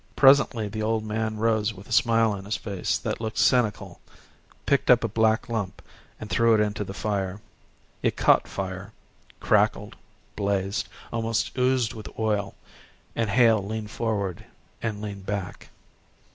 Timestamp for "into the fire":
6.59-7.39